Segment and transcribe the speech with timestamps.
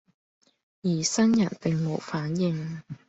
[0.81, 2.81] 而生人並無反應，